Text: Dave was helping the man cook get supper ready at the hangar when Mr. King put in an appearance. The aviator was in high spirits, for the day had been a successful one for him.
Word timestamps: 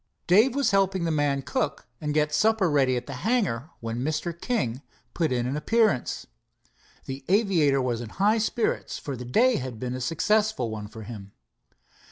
Dave 0.25 0.55
was 0.55 0.71
helping 0.71 1.03
the 1.03 1.11
man 1.11 1.43
cook 1.43 1.85
get 2.11 2.33
supper 2.33 2.71
ready 2.71 2.97
at 2.97 3.05
the 3.05 3.13
hangar 3.21 3.69
when 3.81 3.99
Mr. 4.01 4.33
King 4.35 4.81
put 5.13 5.31
in 5.31 5.45
an 5.45 5.55
appearance. 5.55 6.25
The 7.05 7.23
aviator 7.29 7.83
was 7.83 8.01
in 8.01 8.09
high 8.09 8.39
spirits, 8.39 8.97
for 8.97 9.15
the 9.15 9.25
day 9.25 9.57
had 9.57 9.79
been 9.79 9.93
a 9.93 10.01
successful 10.01 10.71
one 10.71 10.87
for 10.87 11.03
him. 11.03 11.33